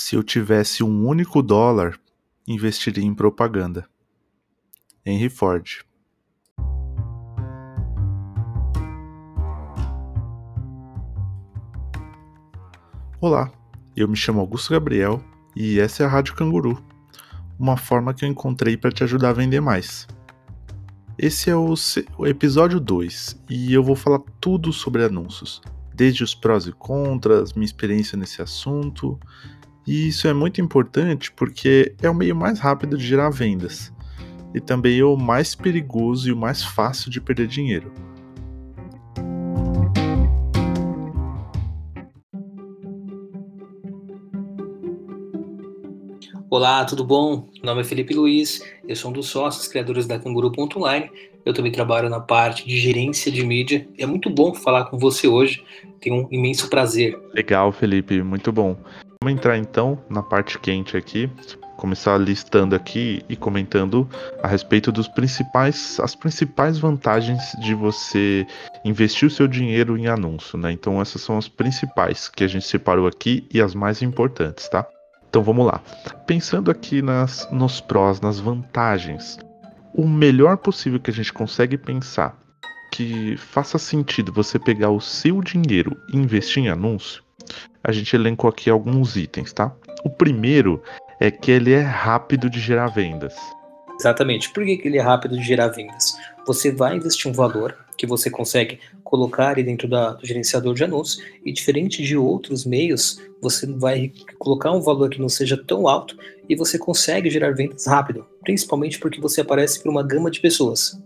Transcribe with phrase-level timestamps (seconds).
[0.00, 1.98] Se eu tivesse um único dólar,
[2.46, 3.84] investiria em propaganda.
[5.04, 5.84] Henry Ford.
[13.20, 13.50] Olá,
[13.96, 15.20] eu me chamo Augusto Gabriel
[15.56, 16.80] e essa é a Rádio Canguru,
[17.58, 20.06] uma forma que eu encontrei para te ajudar a vender mais.
[21.18, 21.74] Esse é o,
[22.24, 25.60] episódio 2 e eu vou falar tudo sobre anúncios,
[25.92, 29.18] desde os prós e contras, minha experiência nesse assunto.
[29.88, 33.90] E isso é muito importante porque é o meio mais rápido de gerar vendas
[34.54, 37.90] e também é o mais perigoso e o mais fácil de perder dinheiro.
[46.50, 47.48] Olá, tudo bom?
[47.54, 51.10] Meu nome é Felipe Luiz, eu sou um dos sócios criadores da Canguru.online.
[51.46, 53.88] Eu também trabalho na parte de gerência de mídia.
[53.96, 55.64] É muito bom falar com você hoje,
[55.98, 57.18] tenho um imenso prazer.
[57.32, 58.76] Legal, Felipe, muito bom.
[59.20, 61.28] Vamos entrar então na parte quente aqui,
[61.76, 64.08] começar listando aqui e comentando
[64.40, 68.46] a respeito dos principais, as principais vantagens de você
[68.84, 70.70] investir o seu dinheiro em anúncio, né?
[70.70, 74.86] Então essas são as principais que a gente separou aqui e as mais importantes, tá?
[75.28, 75.82] Então vamos lá.
[76.24, 79.36] Pensando aqui nas, nos prós, nas vantagens,
[79.92, 82.38] o melhor possível que a gente consegue pensar
[82.92, 87.22] que faça sentido você pegar o seu dinheiro e investir em anúncio,
[87.82, 89.74] a gente elencou aqui alguns itens, tá?
[90.04, 90.82] O primeiro
[91.20, 93.34] é que ele é rápido de gerar vendas.
[93.98, 94.50] Exatamente.
[94.52, 96.16] Por que ele é rápido de gerar vendas?
[96.46, 100.84] Você vai investir um valor que você consegue colocar ali dentro da, do gerenciador de
[100.84, 105.88] anúncios e diferente de outros meios, você vai colocar um valor que não seja tão
[105.88, 106.16] alto
[106.48, 110.98] e você consegue gerar vendas rápido, principalmente porque você aparece para uma gama de pessoas.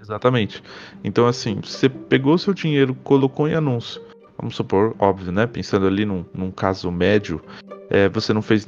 [0.00, 0.62] Exatamente.
[1.04, 4.00] Então assim, você pegou seu dinheiro, colocou em anúncio,
[4.40, 5.46] vamos supor, óbvio, né?
[5.46, 7.40] Pensando ali num, num caso médio,
[7.88, 8.66] é, você não fez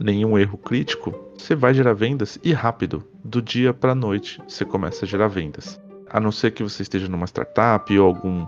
[0.00, 5.04] nenhum erro crítico, você vai gerar vendas e rápido, do dia para noite, você começa
[5.04, 8.46] a gerar vendas a não ser que você esteja numa startup ou algum,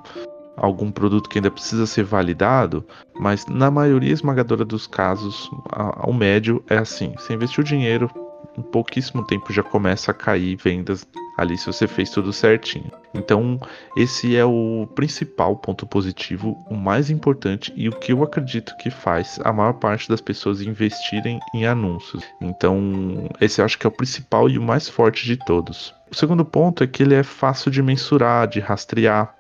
[0.56, 2.84] algum produto que ainda precisa ser validado,
[3.19, 8.11] mas na maioria esmagadora dos casos, a, o médio é assim: você investiu dinheiro,
[8.59, 11.06] em pouquíssimo tempo já começa a cair vendas
[11.37, 12.91] ali se você fez tudo certinho.
[13.15, 13.60] Então,
[13.97, 18.91] esse é o principal ponto positivo, o mais importante e o que eu acredito que
[18.91, 22.22] faz a maior parte das pessoas investirem em anúncios.
[22.41, 25.94] Então, esse eu acho que é o principal e o mais forte de todos.
[26.10, 29.34] O segundo ponto é que ele é fácil de mensurar, de rastrear.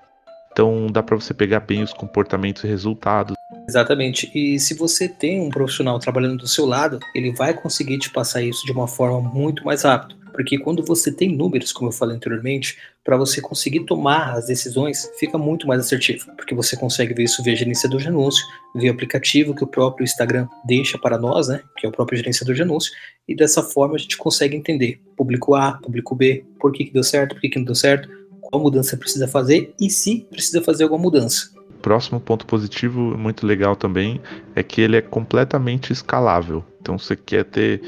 [0.52, 3.34] Então, dá para você pegar bem os comportamentos e resultados.
[3.68, 4.30] Exatamente.
[4.34, 8.42] E se você tem um profissional trabalhando do seu lado, ele vai conseguir te passar
[8.42, 10.21] isso de uma forma muito mais rápida.
[10.32, 15.10] Porque quando você tem números, como eu falei anteriormente, para você conseguir tomar as decisões,
[15.18, 16.30] fica muito mais assertivo.
[16.36, 18.44] Porque você consegue ver isso via gerenciador de anúncio,
[18.74, 21.62] via aplicativo que o próprio Instagram deixa para nós, né?
[21.76, 22.92] Que é o próprio gerenciador de anúncio.
[23.28, 27.04] E dessa forma a gente consegue entender público A, público B, por que, que deu
[27.04, 28.08] certo, por que, que não deu certo,
[28.40, 31.50] qual mudança precisa fazer e se precisa fazer alguma mudança.
[31.80, 34.20] Próximo ponto positivo, muito legal também,
[34.54, 36.62] é que ele é completamente escalável.
[36.80, 37.80] Então, você quer ter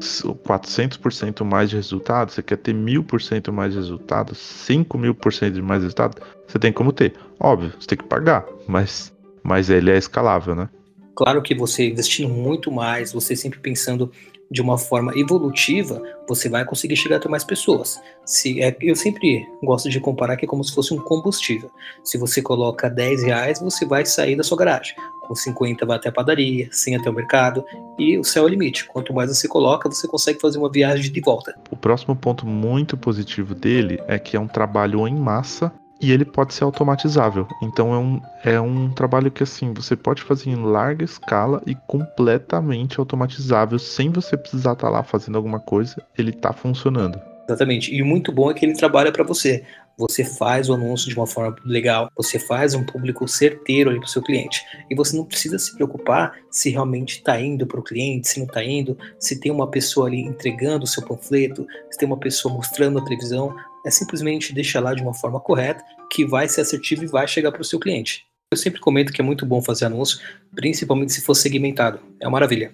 [0.00, 5.54] 400% mais de resultado, você quer ter 1000% mais de resultado, 5 mil por cento
[5.54, 7.14] de mais resultado, você tem como ter.
[7.38, 9.12] Óbvio, você tem que pagar, mas,
[9.42, 10.68] mas ele é escalável, né?
[11.14, 14.10] Claro que você investindo muito mais, você sempre pensando
[14.50, 18.00] de uma forma evolutiva, você vai conseguir chegar até mais pessoas.
[18.24, 21.70] Se é, eu sempre gosto de comparar que é como se fosse um combustível.
[22.02, 24.96] Se você coloca 10 reais, você vai sair da sua garagem.
[25.30, 27.64] Com 50 vai até a padaria, 100 até o mercado,
[27.96, 28.84] e o céu é o limite.
[28.88, 31.54] Quanto mais você coloca, você consegue fazer uma viagem de volta.
[31.70, 36.24] O próximo ponto muito positivo dele é que é um trabalho em massa e ele
[36.24, 37.46] pode ser automatizável.
[37.62, 41.76] Então é um, é um trabalho que assim você pode fazer em larga escala e
[41.86, 47.20] completamente automatizável, sem você precisar estar tá lá fazendo alguma coisa, ele está funcionando.
[47.50, 47.92] Exatamente.
[47.92, 49.64] E o muito bom é que ele trabalha para você.
[49.98, 54.06] Você faz o anúncio de uma forma legal, você faz um público certeiro ali para
[54.06, 54.64] o seu cliente.
[54.90, 58.46] E você não precisa se preocupar se realmente está indo para o cliente, se não
[58.46, 62.54] está indo, se tem uma pessoa ali entregando o seu panfleto, se tem uma pessoa
[62.54, 63.54] mostrando a previsão
[63.84, 67.52] é simplesmente deixar lá de uma forma correta, que vai ser assertivo e vai chegar
[67.52, 68.26] para o seu cliente.
[68.52, 70.18] Eu sempre comento que é muito bom fazer anúncio,
[70.54, 72.00] principalmente se for segmentado.
[72.18, 72.72] É uma maravilha.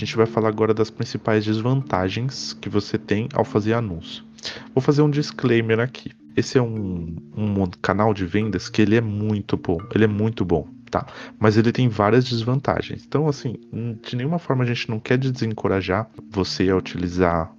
[0.00, 4.24] Gente vai falar agora das principais desvantagens que você tem ao fazer anúncio.
[4.74, 6.10] Vou fazer um disclaimer aqui.
[6.36, 9.78] Esse é um, um canal de vendas que ele é muito bom.
[9.94, 11.06] Ele é muito bom tá?
[11.38, 13.04] Mas ele tem várias desvantagens.
[13.06, 13.54] Então, assim,
[14.02, 17.54] de nenhuma forma a gente não quer desencorajar você a utilizar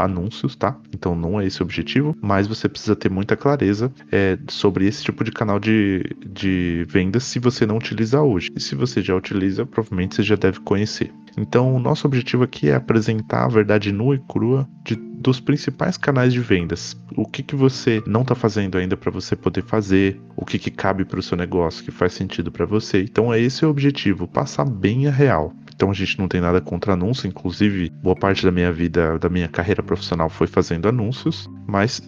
[0.00, 0.76] anúncios, tá?
[0.92, 5.04] Então não é esse o objetivo, mas você precisa ter muita clareza é, sobre esse
[5.04, 8.50] tipo de canal de, de vendas se você não utiliza hoje.
[8.56, 11.12] E se você já utiliza, provavelmente você já deve conhecer.
[11.36, 15.96] Então, o nosso objetivo aqui é apresentar a verdade nua e crua de, dos principais
[15.96, 16.96] canais de vendas.
[17.16, 20.70] O que, que você não está fazendo ainda para você poder fazer, o que, que
[20.70, 23.02] cabe para o seu negócio, que faz sentido para você.
[23.02, 25.52] Então, é esse o objetivo, passar bem a real.
[25.76, 29.28] Então a gente não tem nada contra anúncio, inclusive boa parte da minha vida, da
[29.28, 32.00] minha carreira profissional foi fazendo anúncios, mas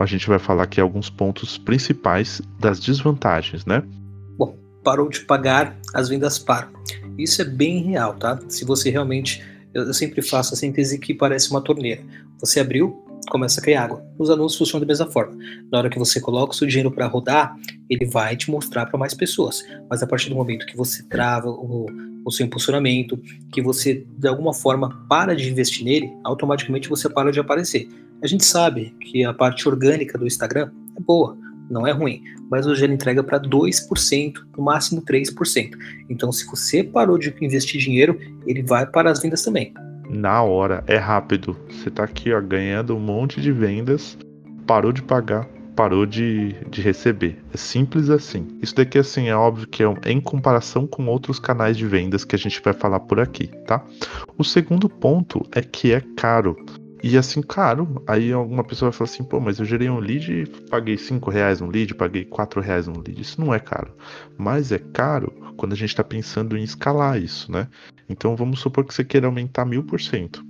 [0.00, 3.84] a gente vai falar aqui alguns pontos principais das desvantagens, né?
[4.36, 6.70] Bom, parou de pagar, as vendas param.
[7.18, 8.38] Isso é bem real, tá?
[8.48, 9.42] Se você realmente.
[9.74, 12.02] Eu sempre faço a síntese que parece uma torneira.
[12.40, 14.02] Você abriu, começa a cair água.
[14.18, 15.36] Os anúncios funcionam da mesma forma.
[15.70, 17.54] Na hora que você coloca o seu dinheiro para rodar,
[17.90, 19.62] ele vai te mostrar para mais pessoas.
[19.90, 21.86] Mas a partir do momento que você trava o,
[22.24, 23.20] o seu impulsionamento,
[23.52, 27.88] que você de alguma forma para de investir nele, automaticamente você para de aparecer.
[28.22, 31.36] A gente sabe que a parte orgânica do Instagram é boa,
[31.70, 35.70] não é ruim, mas hoje ele entrega para 2%, no máximo 3%.
[36.08, 39.72] Então, se você parou de investir dinheiro, ele vai para as vendas também.
[40.08, 41.56] Na hora, é rápido.
[41.68, 44.16] Você está aqui ó, ganhando um monte de vendas,
[44.66, 47.38] parou de pagar, parou de, de receber.
[47.52, 48.46] É simples assim.
[48.62, 52.34] Isso daqui, assim, é óbvio que é em comparação com outros canais de vendas que
[52.34, 53.84] a gente vai falar por aqui, tá?
[54.38, 56.56] O segundo ponto é que é caro.
[57.08, 60.32] E assim, caro, aí alguma pessoa vai falar assim, pô, mas eu gerei um lead
[60.32, 63.20] e paguei 5 reais um lead, paguei 4 reais um lead.
[63.20, 63.94] Isso não é caro.
[64.36, 67.68] Mas é caro quando a gente está pensando em escalar isso, né?
[68.08, 70.44] Então vamos supor que você queira aumentar mil por cento.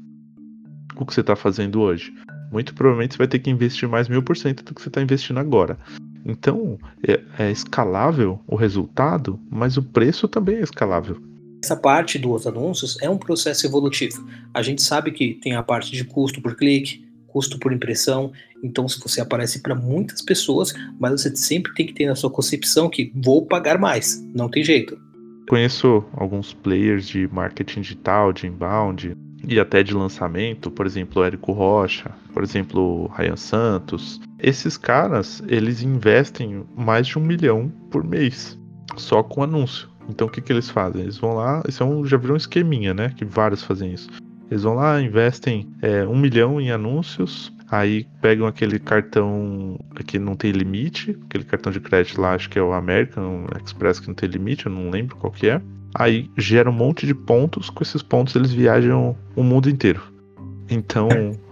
[0.97, 2.11] O que você está fazendo hoje?
[2.51, 5.03] Muito provavelmente você vai ter que investir mais mil por cento do que você está
[5.03, 5.79] investindo agora.
[6.25, 11.21] Então é, é escalável o resultado, mas o preço também é escalável.
[11.63, 14.25] Essa parte dos anúncios é um processo evolutivo.
[14.53, 18.33] A gente sabe que tem a parte de custo por clique, custo por impressão.
[18.63, 22.31] Então, se você aparece para muitas pessoas, mas você sempre tem que ter na sua
[22.31, 24.99] concepção que vou pagar mais, não tem jeito.
[25.49, 29.17] Conheço alguns players de marketing digital, de inbound
[29.47, 34.21] e até de lançamento, por exemplo, Érico Rocha, por exemplo, Ryan Santos.
[34.41, 38.59] Esses caras, eles investem mais de um milhão por mês
[38.97, 39.89] só com anúncio.
[40.09, 41.03] Então o que, que eles fazem?
[41.03, 43.13] Eles vão lá, isso é um, já virou um esqueminha, né?
[43.17, 44.09] Que vários fazem isso.
[44.51, 50.37] Eles vão lá, investem é, um milhão em anúncios, aí pegam aquele cartão que não
[50.37, 54.15] tem limite, aquele cartão de crédito lá, acho que é o American Express que não
[54.15, 55.61] tem limite, eu não lembro qual que é.
[55.95, 60.03] Aí gera um monte de pontos, com esses pontos eles viajam o mundo inteiro.
[60.71, 61.09] Então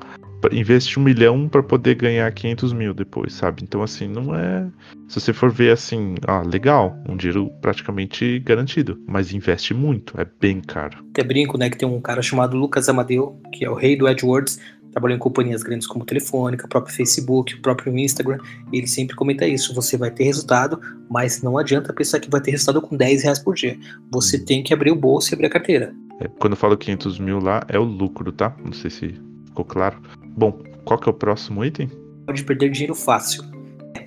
[0.53, 3.63] investe um milhão para poder ganhar 500 mil depois, sabe?
[3.63, 4.67] Então, assim, não é.
[5.09, 10.27] Se você for ver assim, ah, legal, um dinheiro praticamente garantido, mas investe muito, é
[10.41, 11.05] bem caro.
[11.11, 14.07] Até brinco, né, que tem um cara chamado Lucas Amadeu, que é o rei do
[14.07, 14.59] AdWords,
[14.95, 18.39] trabalhou em companhias grandes como Telefônica, próprio Facebook, o próprio Instagram,
[18.73, 20.81] e ele sempre comenta isso, você vai ter resultado,
[21.11, 23.77] mas não adianta pensar que vai ter resultado com 10 reais por dia.
[24.13, 24.45] Você hum.
[24.45, 25.93] tem que abrir o bolso e abrir a carteira.
[26.21, 28.55] É, quando eu falo 500 mil lá, é o lucro, tá?
[28.65, 29.15] Não sei se
[29.47, 30.01] ficou claro.
[30.37, 31.89] Bom, qual que é o próximo item?
[32.27, 33.45] Pode perder dinheiro fácil.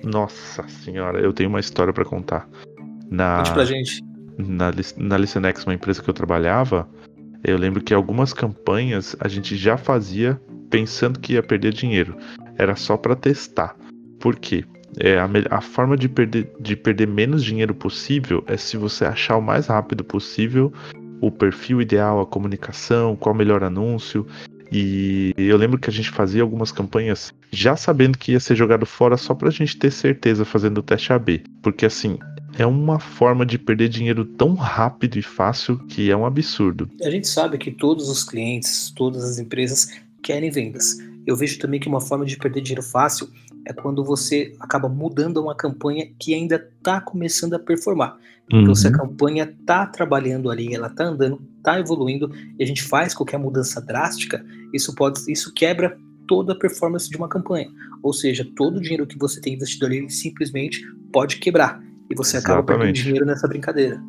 [0.04, 2.48] Nossa senhora, eu tenho uma história para contar.
[3.10, 4.02] Na, Conte pra gente.
[4.36, 6.88] Na, na Listenex, uma empresa que eu trabalhava,
[7.42, 10.40] eu lembro que algumas campanhas a gente já fazia
[10.70, 12.16] pensando que ia perder dinheiro.
[12.56, 13.76] Era só para testar.
[14.20, 14.64] Por quê?
[15.00, 19.36] É, a, a, forma de perder, de perder menos dinheiro possível é se você achar
[19.36, 20.72] o mais rápido possível
[21.20, 24.26] o perfil ideal, a comunicação, qual o melhor anúncio.
[24.70, 28.84] E eu lembro que a gente fazia algumas campanhas já sabendo que ia ser jogado
[28.84, 31.42] fora só pra gente ter certeza fazendo o teste AB.
[31.62, 32.18] Porque assim,
[32.58, 36.90] é uma forma de perder dinheiro tão rápido e fácil que é um absurdo.
[37.02, 39.88] A gente sabe que todos os clientes, todas as empresas
[40.22, 40.96] querem vendas.
[41.26, 43.28] Eu vejo também que uma forma de perder dinheiro fácil
[43.68, 48.16] é quando você acaba mudando uma campanha que ainda está começando a performar.
[48.50, 48.62] Uhum.
[48.62, 48.96] Então, se a uhum.
[48.96, 53.78] campanha está trabalhando ali, ela está andando, está evoluindo, e a gente faz qualquer mudança
[53.78, 57.68] drástica, isso pode, isso quebra toda a performance de uma campanha.
[58.02, 60.80] Ou seja, todo o dinheiro que você tem investido ali simplesmente
[61.12, 61.82] pode quebrar.
[62.10, 62.62] E você Exatamente.
[62.62, 64.00] acaba perdendo dinheiro nessa brincadeira.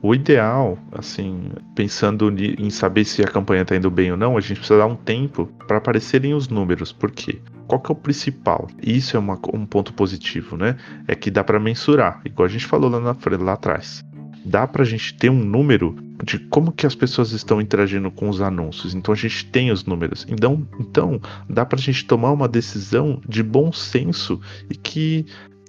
[0.00, 4.40] O ideal, assim, pensando em saber se a campanha está indo bem ou não, a
[4.40, 6.92] gente precisa dar um tempo para aparecerem os números.
[6.92, 7.40] Por quê?
[7.66, 8.68] Qual que é o principal?
[8.80, 10.76] Isso é uma, um ponto positivo, né?
[11.08, 14.04] É que dá para mensurar, igual a gente falou lá, na, lá atrás.
[14.44, 18.28] Dá para a gente ter um número de como que as pessoas estão interagindo com
[18.28, 18.94] os anúncios.
[18.94, 20.24] Então a gente tem os números.
[20.28, 24.40] Então, então dá para a gente tomar uma decisão de bom senso
[24.70, 25.26] e que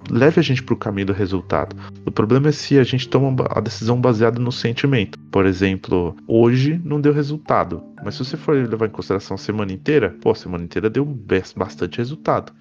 [0.10, 1.76] leve a gente para o caminho do resultado.
[2.06, 5.18] O problema é se a gente toma a decisão baseada no sentimento.
[5.32, 9.72] Por exemplo, hoje não deu resultado, mas se você for levar em consideração a semana
[9.72, 12.54] inteira, pô, a semana inteira deu bastante resultado.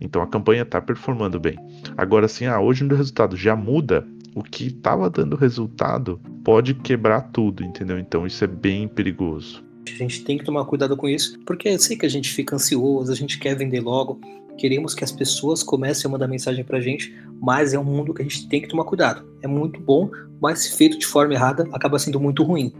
[0.00, 1.56] Então a campanha está performando bem.
[1.96, 4.06] Agora, assim, ah, hoje não deu resultado, já muda.
[4.34, 7.98] O que estava dando resultado pode quebrar tudo, entendeu?
[7.98, 9.64] Então isso é bem perigoso.
[9.88, 12.56] A gente tem que tomar cuidado com isso, porque eu sei que a gente fica
[12.56, 14.20] ansioso, a gente quer vender logo,
[14.58, 18.22] queremos que as pessoas comecem a mandar mensagem pra gente, mas é um mundo que
[18.22, 19.24] a gente tem que tomar cuidado.
[19.42, 22.72] É muito bom, mas feito de forma errada, acaba sendo muito ruim.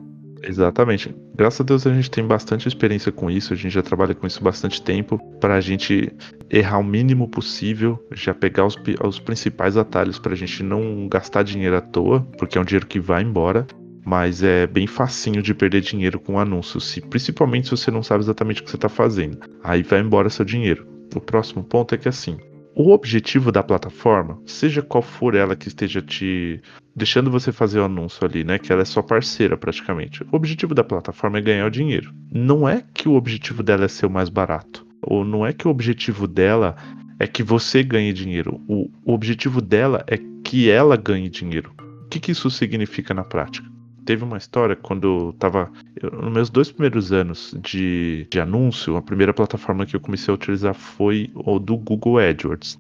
[0.43, 1.15] Exatamente.
[1.35, 4.27] Graças a Deus a gente tem bastante experiência com isso, a gente já trabalha com
[4.27, 6.13] isso bastante tempo, para a gente
[6.51, 11.43] errar o mínimo possível, já pegar os, os principais atalhos para a gente não gastar
[11.43, 13.67] dinheiro à toa, porque é um dinheiro que vai embora,
[14.07, 18.23] mas é bem facinho de perder dinheiro com anúncios, se, principalmente se você não sabe
[18.23, 19.41] exatamente o que você está fazendo.
[19.65, 20.87] Aí vai embora seu dinheiro.
[21.13, 22.39] O próximo ponto é que assim,
[22.73, 26.61] o objetivo da plataforma, seja qual for ela que esteja te
[26.95, 30.23] deixando você fazer o anúncio ali, né, que ela é sua parceira praticamente.
[30.31, 32.15] O objetivo da plataforma é ganhar o dinheiro.
[32.31, 35.67] Não é que o objetivo dela é ser o mais barato, ou não é que
[35.67, 36.77] o objetivo dela
[37.19, 38.61] é que você ganhe dinheiro.
[38.69, 41.73] O, objetivo dela é que ela ganhe dinheiro.
[42.05, 43.76] O que, que isso significa na prática?
[44.07, 45.71] Teve uma história quando eu tava.
[46.13, 50.35] nos meus dois primeiros anos de, de anúncio, a primeira plataforma que eu comecei a
[50.35, 52.79] utilizar foi o do Google AdWords.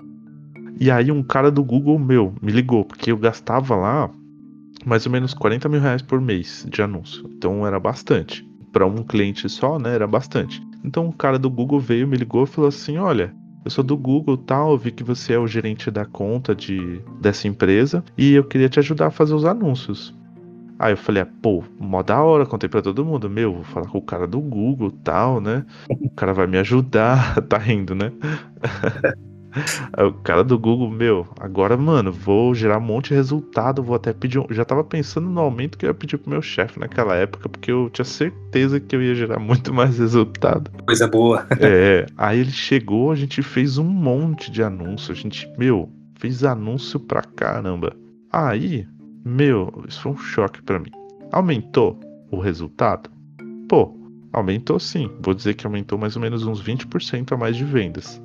[0.78, 4.10] E aí um cara do Google, meu, me ligou, porque eu gastava lá
[4.84, 7.28] mais ou menos 40 mil reais por mês de anúncio.
[7.36, 8.46] Então era bastante.
[8.72, 9.94] Para um cliente só, né?
[9.94, 10.62] Era bastante.
[10.84, 13.34] Então um cara do Google veio, me ligou e falou assim: olha.
[13.64, 17.00] Eu sou do Google, tal, eu vi que você é o gerente da conta de
[17.20, 20.14] dessa empresa e eu queria te ajudar a fazer os anúncios.
[20.78, 23.86] Aí eu falei, ah, pô, mó da hora, contei pra todo mundo, meu, vou falar
[23.86, 25.64] com o cara do Google tal, né?
[25.88, 28.12] O cara vai me ajudar, tá rindo, né?
[29.92, 33.96] Aí o cara do Google, meu, agora, mano, vou gerar um monte de resultado, vou
[33.96, 34.38] até pedir.
[34.38, 34.46] Um...
[34.50, 37.72] Já tava pensando no aumento que eu ia pedir pro meu chefe naquela época, porque
[37.72, 40.70] eu tinha certeza que eu ia gerar muito mais resultado.
[40.86, 41.46] Coisa boa.
[41.58, 46.44] É, aí ele chegou, a gente fez um monte de anúncio, a gente, meu, fez
[46.44, 47.94] anúncio pra caramba.
[48.30, 48.86] Aí,
[49.26, 50.92] meu, isso foi um choque para mim.
[51.32, 51.98] Aumentou
[52.30, 53.10] o resultado?
[53.68, 53.92] Pô,
[54.32, 55.10] aumentou sim.
[55.20, 58.22] Vou dizer que aumentou mais ou menos uns 20% a mais de vendas.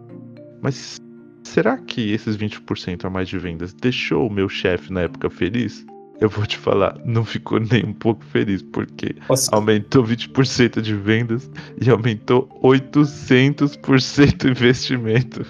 [0.62, 0.98] Mas
[1.44, 5.84] será que esses 20% a mais de vendas deixou o meu chefe na época feliz?
[6.20, 9.50] Eu vou te falar, não ficou nem um pouco feliz, porque Nossa.
[9.56, 11.50] aumentou 20% de vendas
[11.84, 15.44] e aumentou 800% investimento.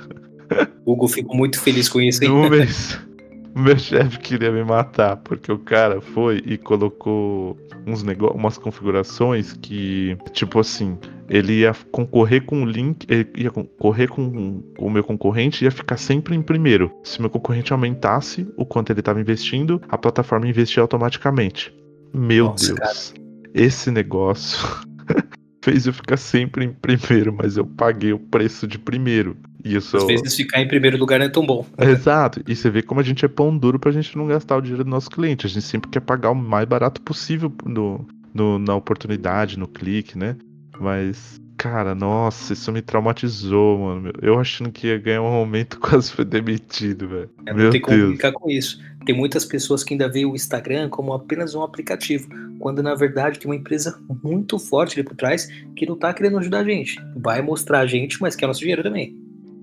[0.85, 2.49] Hugo ficou muito feliz com isso, hein?
[2.49, 2.97] Mês.
[3.55, 9.53] meu chefe queria me matar, porque o cara foi e colocou uns negócios, umas configurações
[9.53, 10.97] que, tipo assim,
[11.29, 15.71] ele ia concorrer com o link, ele ia concorrer com o meu concorrente e ia
[15.71, 16.91] ficar sempre em primeiro.
[17.03, 21.73] Se meu concorrente aumentasse o quanto ele estava investindo, a plataforma investia automaticamente.
[22.13, 22.79] Meu Nossa, Deus.
[22.79, 23.21] Cara.
[23.53, 24.59] Esse negócio
[25.63, 29.37] fez eu ficar sempre em primeiro, mas eu paguei o preço de primeiro.
[29.63, 29.97] Isso.
[29.97, 31.65] Às vezes ficar em primeiro lugar não é tão bom.
[31.77, 32.41] Exato.
[32.47, 34.83] E você vê como a gente é pão duro pra gente não gastar o dinheiro
[34.83, 35.45] do nosso cliente.
[35.45, 40.17] A gente sempre quer pagar o mais barato possível no, no na oportunidade, no clique,
[40.17, 40.35] né?
[40.79, 44.11] Mas, cara, nossa, isso me traumatizou, mano.
[44.21, 47.29] Eu achando que ia ganhar um aumento, quase foi demitido, velho.
[47.45, 48.79] É, não tem como ficar com isso.
[49.05, 52.27] Tem muitas pessoas que ainda veem o Instagram como apenas um aplicativo,
[52.59, 56.37] quando na verdade tem uma empresa muito forte ali por trás que não tá querendo
[56.37, 56.99] ajudar a gente.
[57.15, 59.20] Vai mostrar a gente, mas quer nosso dinheiro também.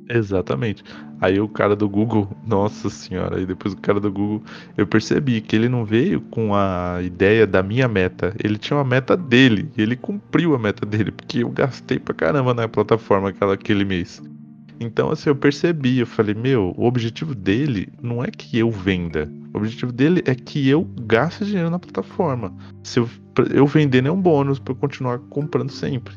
[0.08, 0.82] Exatamente.
[1.20, 4.42] Aí o cara do Google, nossa senhora, aí depois o cara do Google,
[4.76, 8.34] eu percebi que ele não veio com a ideia da minha meta.
[8.42, 12.14] Ele tinha uma meta dele, e ele cumpriu a meta dele, porque eu gastei pra
[12.14, 14.22] caramba na plataforma aquela, aquele mês.
[14.80, 19.28] Então, assim, eu percebi, eu falei, meu, o objetivo dele não é que eu venda.
[19.52, 22.54] O objetivo dele é que eu gaste dinheiro na plataforma.
[22.84, 23.08] Se eu,
[23.52, 26.14] eu vender é um bônus para eu continuar comprando sempre.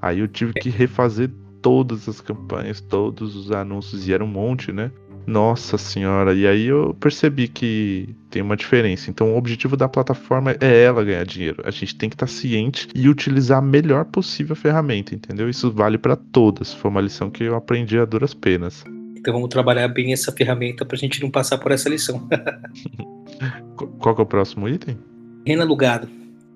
[0.00, 1.30] Aí eu tive que refazer
[1.62, 4.90] todas as campanhas, todos os anúncios, e era um monte, né?
[5.24, 9.08] Nossa senhora, e aí eu percebi que tem uma diferença.
[9.08, 11.62] Então, o objetivo da plataforma é ela ganhar dinheiro.
[11.64, 15.48] A gente tem que estar ciente e utilizar a melhor possível a ferramenta, entendeu?
[15.48, 16.74] Isso vale para todas.
[16.74, 18.84] Foi uma lição que eu aprendi a duras penas.
[19.16, 22.28] Então, vamos trabalhar bem essa ferramenta para a gente não passar por essa lição.
[24.00, 24.98] Qual é o próximo item?
[25.46, 26.08] Renda alugado.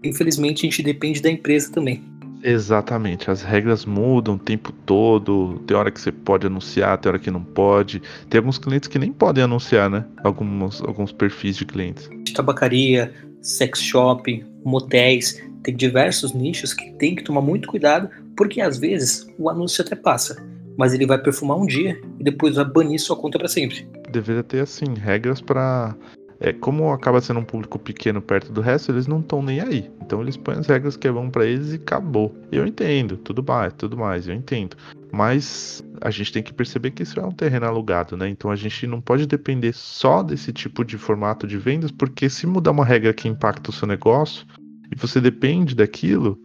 [0.03, 2.03] Infelizmente, a gente depende da empresa também.
[2.49, 5.61] Exatamente, as regras mudam o tempo todo.
[5.67, 8.00] Tem hora que você pode anunciar, tem hora que não pode.
[8.31, 10.05] Tem alguns clientes que nem podem anunciar, né?
[10.23, 12.09] Alguns, alguns perfis de clientes.
[12.33, 13.12] Tabacaria,
[13.43, 19.26] sex shop, motéis, tem diversos nichos que tem que tomar muito cuidado, porque às vezes
[19.37, 20.41] o anúncio até passa,
[20.79, 23.88] mas ele vai perfumar um dia e depois vai banir sua conta para sempre.
[24.12, 25.97] Deveria ter assim regras para
[26.38, 29.90] é, como acaba sendo um público pequeno perto do resto, eles não estão nem aí.
[30.02, 32.35] Então eles põem as regras que vão para eles e acabou.
[32.52, 34.76] Eu entendo, tudo mais, tudo mais, eu entendo.
[35.12, 38.28] Mas a gente tem que perceber que isso é um terreno alugado, né?
[38.28, 42.47] Então a gente não pode depender só desse tipo de formato de vendas, porque se
[42.47, 44.47] mudar uma regra que impacta o seu negócio
[44.93, 46.38] e você depende daquilo,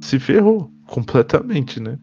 [0.00, 1.98] se ferrou completamente, né?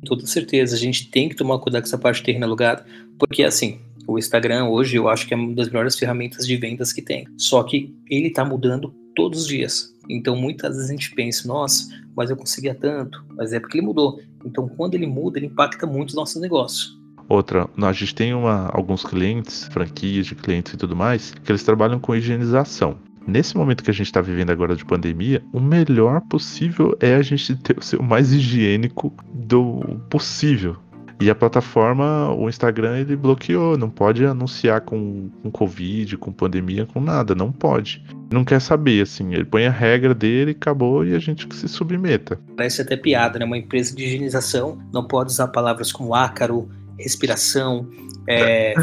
[0.00, 2.84] Com toda certeza, a gente tem que tomar cuidado com essa parte de terreno alugado,
[3.18, 6.92] porque assim, o Instagram hoje eu acho que é uma das melhores ferramentas de vendas
[6.92, 7.26] que tem.
[7.36, 9.94] Só que ele está mudando todos os dias.
[10.08, 13.86] Então muitas vezes a gente pensa, nossa, mas eu conseguia tanto, mas é porque ele
[13.86, 14.20] mudou.
[14.44, 16.96] Então quando ele muda, ele impacta muito os nossos negócios.
[17.28, 21.64] Outra, a gente tem uma, alguns clientes, franquias de clientes e tudo mais, que eles
[21.64, 22.98] trabalham com higienização.
[23.26, 27.22] Nesse momento que a gente está vivendo agora de pandemia, o melhor possível é a
[27.22, 30.76] gente ter o seu mais higiênico do possível.
[31.18, 33.78] E a plataforma, o Instagram, ele bloqueou.
[33.78, 37.34] Não pode anunciar com, com Covid, com pandemia, com nada.
[37.34, 38.04] Não pode.
[38.30, 39.32] Não quer saber, assim.
[39.32, 42.38] Ele põe a regra dele, acabou e a gente que se submeta.
[42.56, 43.44] Parece até piada, né?
[43.44, 47.88] Uma empresa de higienização não pode usar palavras como ácaro, respiração,
[48.26, 48.74] é,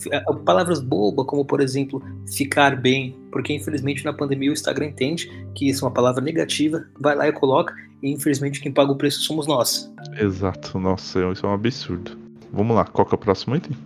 [0.00, 5.30] fica, palavras bobas, como por exemplo, ficar bem, porque infelizmente na pandemia o Instagram entende
[5.54, 8.96] que isso é uma palavra negativa, vai lá e coloca, e infelizmente quem paga o
[8.96, 9.92] preço somos nós.
[10.18, 12.18] Exato, nossa, isso é um absurdo.
[12.52, 13.76] Vamos lá, qual que é o próximo item?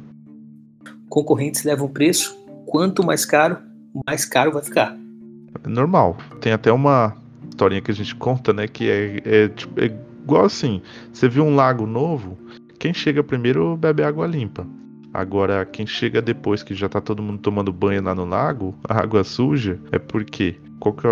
[1.09, 3.59] Concorrentes levam preço, quanto mais caro,
[4.07, 4.97] mais caro vai ficar.
[5.65, 6.17] É normal.
[6.41, 7.15] Tem até uma
[7.51, 8.67] historinha que a gente conta, né?
[8.67, 10.81] Que é, é, tipo, é igual assim:
[11.13, 12.39] você viu um lago novo,
[12.83, 14.67] quem chega primeiro bebe água limpa.
[15.15, 19.01] Agora, quem chega depois que já tá todo mundo tomando banho lá no lago, a
[19.01, 21.11] água suja, é porque qual que é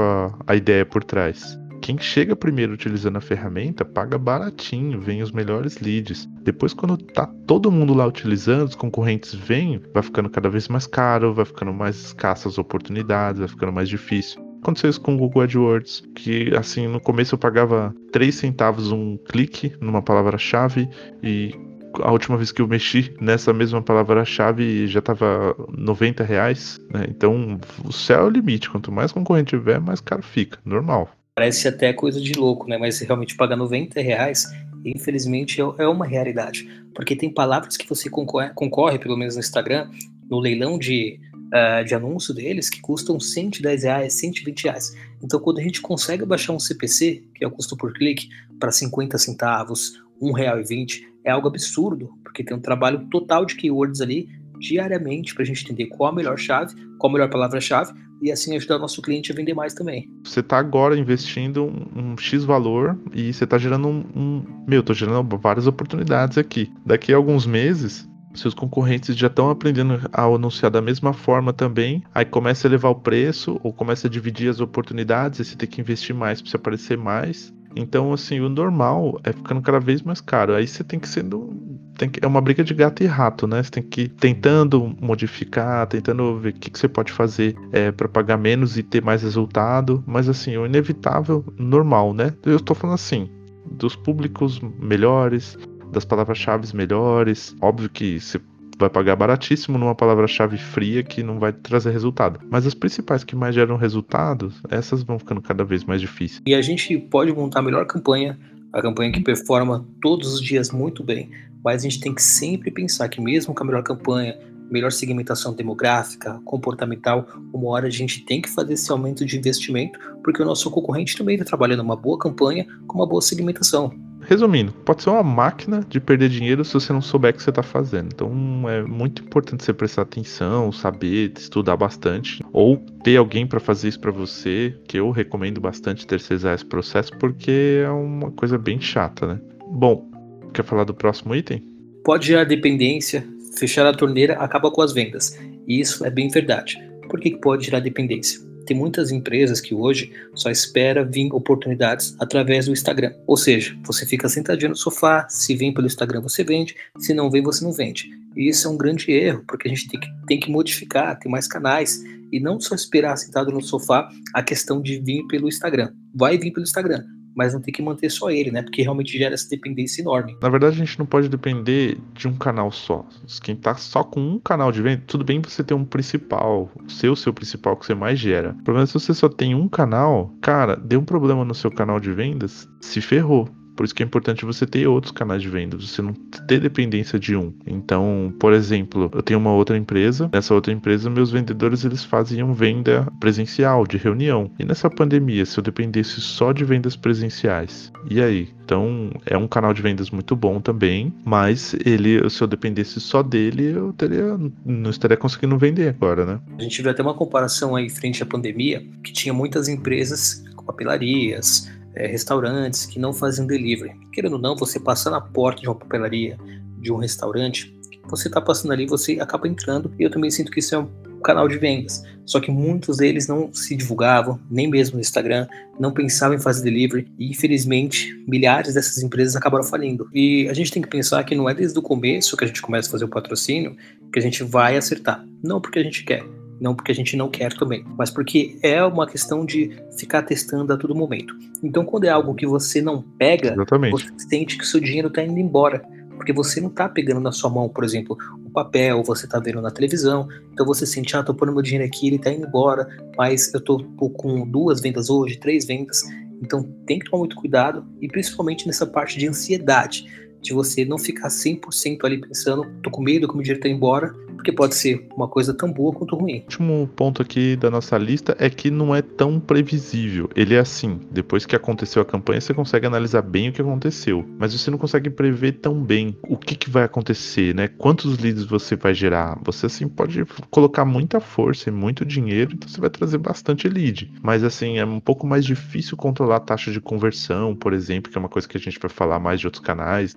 [0.48, 1.56] a ideia por trás?
[1.80, 6.28] Quem chega primeiro utilizando a ferramenta paga baratinho, vem os melhores leads.
[6.42, 10.88] Depois, quando tá todo mundo lá utilizando, os concorrentes vêm, vai ficando cada vez mais
[10.88, 14.49] caro, vai ficando mais escassas oportunidades, vai ficando mais difícil.
[14.62, 19.16] Aconteceu isso com o Google AdWords, que assim, no começo eu pagava 3 centavos um
[19.16, 20.88] clique numa palavra-chave
[21.22, 21.54] e
[21.94, 26.80] a última vez que eu mexi nessa mesma palavra-chave já estava 90 reais.
[26.92, 27.06] Né?
[27.08, 28.70] Então o céu é o limite.
[28.70, 30.58] Quanto mais concorrente tiver, mais caro fica.
[30.64, 31.10] Normal.
[31.34, 32.76] Parece até coisa de louco, né?
[32.76, 34.46] Mas realmente pagar 90 reais,
[34.84, 36.68] infelizmente, é, é uma realidade.
[36.94, 39.88] Porque tem palavras que você concorre, concorre pelo menos no Instagram,
[40.28, 41.18] no leilão de,
[41.52, 44.96] uh, de anúncio deles, que custam 110 reais, 120 reais.
[45.22, 48.72] Então, quando a gente consegue baixar um CPC, que é o custo por clique, para
[48.72, 55.34] 50 centavos, R$1,20, é algo absurdo, porque tem um trabalho total de keywords ali diariamente
[55.34, 58.76] para a gente entender qual a melhor chave, qual a melhor palavra-chave e assim ajudar
[58.76, 60.10] o nosso cliente a vender mais também.
[60.24, 64.44] Você está agora investindo um, um, X valor e você está gerando um, um.
[64.68, 66.70] Meu, tô gerando várias oportunidades aqui.
[66.84, 72.02] Daqui a alguns meses, seus concorrentes já estão aprendendo a anunciar da mesma forma também,
[72.14, 75.68] aí começa a elevar o preço ou começa a dividir as oportunidades, e você tem
[75.68, 77.52] que investir mais para você aparecer mais.
[77.74, 80.54] Então, assim, o normal é ficando cada vez mais caro.
[80.54, 81.54] Aí você tem que sendo.
[81.96, 83.62] Tem que, é uma briga de gato e rato, né?
[83.62, 87.92] Você tem que ir tentando modificar, tentando ver o que, que você pode fazer é,
[87.92, 90.02] para pagar menos e ter mais resultado.
[90.06, 92.32] Mas, assim, o inevitável, normal, né?
[92.44, 93.28] Eu estou falando assim,
[93.70, 95.56] dos públicos melhores,
[95.92, 97.54] das palavras-chave melhores.
[97.60, 98.40] Óbvio que você
[98.78, 102.40] vai pagar baratíssimo numa palavra-chave fria que não vai trazer resultado.
[102.50, 106.40] Mas as principais que mais geram resultados, essas vão ficando cada vez mais difíceis.
[106.46, 108.38] E a gente pode montar a melhor campanha,
[108.72, 111.30] a campanha que performa todos os dias muito bem,
[111.62, 114.38] mas a gente tem que sempre pensar que mesmo com a melhor campanha,
[114.70, 119.98] melhor segmentação demográfica, comportamental, uma hora a gente tem que fazer esse aumento de investimento,
[120.22, 123.92] porque o nosso concorrente também está trabalhando uma boa campanha com uma boa segmentação.
[124.30, 127.50] Resumindo, pode ser uma máquina de perder dinheiro se você não souber o que você
[127.50, 128.10] está fazendo.
[128.14, 128.30] Então
[128.70, 133.98] é muito importante você prestar atenção, saber, estudar bastante, ou ter alguém para fazer isso
[133.98, 139.26] para você, que eu recomendo bastante terceirizar esse processo, porque é uma coisa bem chata,
[139.26, 139.40] né?
[139.66, 140.08] Bom,
[140.54, 141.64] quer falar do próximo item?
[142.04, 143.26] Pode gerar dependência,
[143.58, 145.36] fechar a torneira acaba com as vendas.
[145.66, 146.78] E isso é bem verdade.
[147.08, 148.49] Por que pode gerar dependência?
[148.70, 153.12] Tem muitas empresas que hoje só espera vir oportunidades através do Instagram.
[153.26, 157.28] Ou seja, você fica sentadinho no sofá, se vem pelo Instagram você vende, se não
[157.28, 158.08] vem você não vende.
[158.36, 161.32] E isso é um grande erro, porque a gente tem que, tem que modificar, tem
[161.32, 165.92] mais canais, e não só esperar sentado no sofá a questão de vir pelo Instagram.
[166.14, 167.04] Vai vir pelo Instagram,
[167.40, 168.60] mas não tem que manter só ele, né?
[168.60, 170.36] Porque realmente gera essa dependência enorme.
[170.42, 173.06] Na verdade, a gente não pode depender de um canal só.
[173.42, 176.90] Quem tá só com um canal de venda, tudo bem você ter um principal, o
[176.90, 178.50] seu, seu principal que você mais gera.
[178.60, 181.70] O problema é se você só tem um canal, cara, deu um problema no seu
[181.70, 183.48] canal de vendas, se ferrou
[183.80, 187.18] Por isso que é importante você ter outros canais de venda, você não ter dependência
[187.18, 187.50] de um.
[187.66, 192.52] Então, por exemplo, eu tenho uma outra empresa, nessa outra empresa meus vendedores eles faziam
[192.52, 194.50] venda presencial, de reunião.
[194.58, 198.50] E nessa pandemia, se eu dependesse só de vendas presenciais, e aí?
[198.62, 203.22] Então, é um canal de vendas muito bom também, mas ele, se eu dependesse só
[203.22, 206.38] dele, eu teria, não estaria conseguindo vender agora, né?
[206.58, 211.68] A gente viu até uma comparação aí frente à pandemia, que tinha muitas empresas, papelarias,
[211.94, 213.92] é, restaurantes que não faziam delivery.
[214.12, 216.38] Querendo ou não, você passar na porta de uma papelaria,
[216.78, 217.74] de um restaurante,
[218.08, 220.88] você está passando ali, você acaba entrando, e eu também sinto que isso é um
[221.22, 222.02] canal de vendas.
[222.24, 225.46] Só que muitos deles não se divulgavam, nem mesmo no Instagram,
[225.78, 230.08] não pensavam em fazer delivery, e infelizmente milhares dessas empresas acabaram falindo.
[230.12, 232.62] E a gente tem que pensar que não é desde o começo que a gente
[232.62, 233.76] começa a fazer o patrocínio
[234.12, 235.24] que a gente vai acertar.
[235.42, 236.24] Não porque a gente quer,
[236.60, 240.72] não porque a gente não quer também, mas porque é uma questão de ficar testando
[240.72, 241.34] a todo momento.
[241.62, 243.92] Então, quando é algo que você não pega, Exatamente.
[243.92, 245.82] você sente que seu dinheiro está indo embora,
[246.16, 249.62] porque você não está pegando na sua mão, por exemplo, o papel, você está vendo
[249.62, 252.86] na televisão, então você sente, ah, tô pondo meu dinheiro aqui, ele está indo embora,
[253.16, 256.02] mas eu tô, tô com duas vendas hoje, três vendas,
[256.42, 260.04] então tem que tomar muito cuidado e principalmente nessa parte de ansiedade
[260.40, 263.68] de você não ficar 100% ali pensando, tô com medo que o meu dinheiro tá
[263.68, 266.38] embora, porque pode ser uma coisa tão boa quanto ruim.
[266.38, 270.30] O último ponto aqui da nossa lista é que não é tão previsível.
[270.34, 274.24] Ele é assim, depois que aconteceu a campanha, você consegue analisar bem o que aconteceu,
[274.38, 277.68] mas você não consegue prever tão bem o que, que vai acontecer, né?
[277.68, 279.38] Quantos leads você vai gerar.
[279.44, 284.10] Você assim pode colocar muita força e muito dinheiro, então você vai trazer bastante lead.
[284.22, 288.16] Mas assim, é um pouco mais difícil controlar a taxa de conversão, por exemplo, que
[288.16, 290.16] é uma coisa que a gente vai falar mais de outros canais.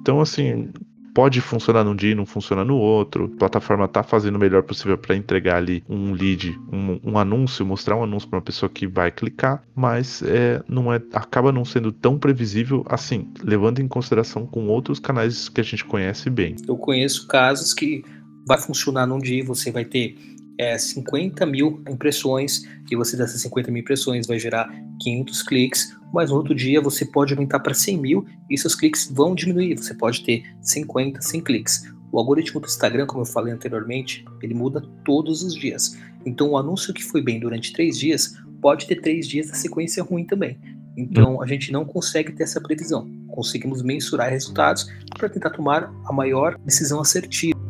[0.00, 0.70] Então assim,
[1.18, 3.32] pode funcionar num dia e não funciona no outro.
[3.34, 7.66] A plataforma tá fazendo o melhor possível para entregar ali um lead, um, um, anúncio,
[7.66, 11.64] mostrar um anúncio para uma pessoa que vai clicar, mas é, não é, acaba não
[11.64, 16.54] sendo tão previsível assim, levando em consideração com outros canais que a gente conhece bem.
[16.68, 18.04] Eu conheço casos que
[18.46, 20.16] vai funcionar num dia, você vai ter
[20.58, 24.68] é, 50 mil impressões e você dessas 50 mil impressões vai gerar
[25.00, 29.08] 500 cliques, mas no outro dia você pode aumentar para 100 mil e seus cliques
[29.10, 31.92] vão diminuir, você pode ter 50, 100 cliques.
[32.10, 35.96] O algoritmo do Instagram, como eu falei anteriormente, ele muda todos os dias.
[36.24, 40.02] Então, o anúncio que foi bem durante três dias pode ter três dias da sequência
[40.02, 40.58] ruim também.
[40.96, 43.08] Então, a gente não consegue ter essa previsão.
[43.28, 47.67] Conseguimos mensurar resultados para tentar tomar a maior decisão assertiva.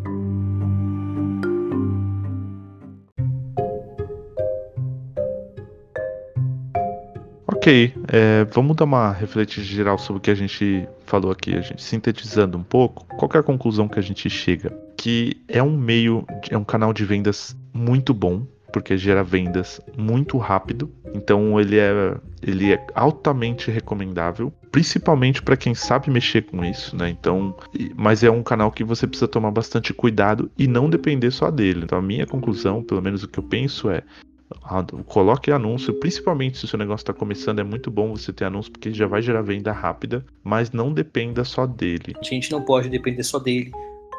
[7.68, 11.61] Ok, é, vamos dar uma refletida geral sobre o que a gente falou aqui, a
[11.61, 13.04] gente sintetizando um pouco.
[13.04, 14.74] Qual é a conclusão que a gente chega?
[14.96, 20.38] Que é um meio, é um canal de vendas muito bom, porque gera vendas muito
[20.38, 20.90] rápido.
[21.12, 27.11] Então ele é, ele é altamente recomendável, principalmente para quem sabe mexer com isso, né?
[27.11, 27.54] Então,
[27.94, 31.83] mas é um canal que você precisa tomar bastante cuidado e não depender só dele.
[31.85, 34.02] Então a minha conclusão, pelo menos o que eu penso é,
[35.06, 38.72] Coloque anúncio, principalmente se o seu negócio está começando, é muito bom você ter anúncio
[38.72, 42.14] porque já vai gerar venda rápida, mas não dependa só dele.
[42.18, 43.72] A gente não pode depender só dele.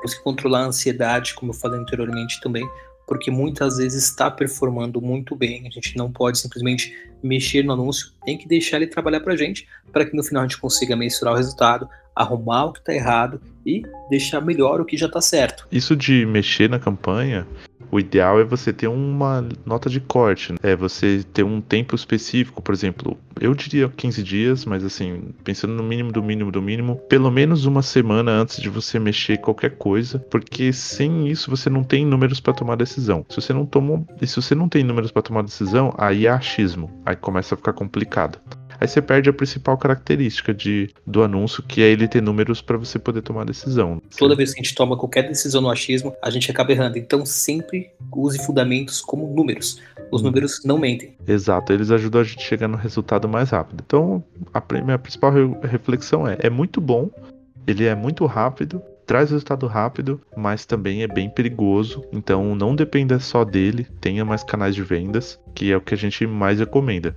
[0.03, 2.67] Você controlar a ansiedade, como eu falei anteriormente também,
[3.07, 5.67] porque muitas vezes está performando muito bem.
[5.67, 9.35] A gente não pode simplesmente mexer no anúncio, tem que deixar ele trabalhar para a
[9.35, 12.93] gente, para que no final a gente consiga mensurar o resultado, arrumar o que está
[12.93, 15.67] errado e deixar melhor o que já está certo.
[15.71, 17.47] Isso de mexer na campanha
[17.91, 20.57] o ideal é você ter uma nota de corte, né?
[20.61, 25.73] é você ter um tempo específico, por exemplo, eu diria 15 dias, mas assim, pensando
[25.73, 29.71] no mínimo do mínimo do mínimo, pelo menos uma semana antes de você mexer qualquer
[29.77, 33.25] coisa, porque sem isso você não tem números para tomar decisão.
[33.29, 36.91] Se você não tomou, se você não tem números para tomar decisão, aí é achismo,
[37.05, 38.39] aí começa a ficar complicado
[38.79, 42.77] aí você perde a principal característica de, do anúncio, que é ele ter números para
[42.77, 44.01] você poder tomar decisão.
[44.17, 46.97] Toda vez que a gente toma qualquer decisão no achismo, a gente acaba errando.
[46.97, 49.81] Então sempre use fundamentos como números.
[50.11, 50.25] Os hum.
[50.25, 51.15] números não mentem.
[51.27, 53.83] Exato, eles ajudam a gente a chegar no resultado mais rápido.
[53.85, 57.09] Então, a minha principal reflexão é: é muito bom,
[57.67, 62.03] ele é muito rápido, traz resultado rápido, mas também é bem perigoso.
[62.11, 65.97] Então não dependa só dele, tenha mais canais de vendas, que é o que a
[65.97, 67.15] gente mais recomenda.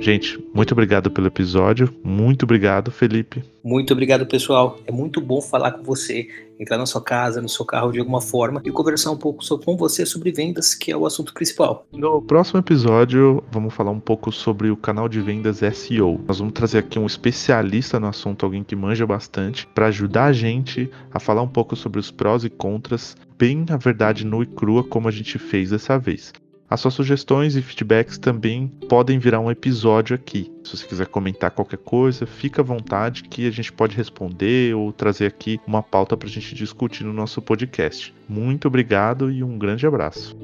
[0.00, 1.94] Gente, muito obrigado pelo episódio.
[2.02, 3.44] Muito obrigado, Felipe.
[3.62, 4.78] Muito obrigado, pessoal.
[4.86, 6.26] É muito bom falar com você,
[6.58, 9.76] entrar na sua casa, no seu carro de alguma forma e conversar um pouco com
[9.76, 11.86] você sobre vendas, que é o assunto principal.
[11.92, 16.18] No próximo episódio, vamos falar um pouco sobre o canal de vendas SEO.
[16.26, 20.32] Nós vamos trazer aqui um especialista no assunto, alguém que manja bastante, para ajudar a
[20.32, 24.46] gente a falar um pouco sobre os prós e contras, bem a verdade nua e
[24.46, 26.32] crua, como a gente fez dessa vez.
[26.70, 30.52] As suas sugestões e feedbacks também podem virar um episódio aqui.
[30.62, 34.92] Se você quiser comentar qualquer coisa, fica à vontade que a gente pode responder ou
[34.92, 38.14] trazer aqui uma pauta para a gente discutir no nosso podcast.
[38.28, 40.36] Muito obrigado e um grande abraço.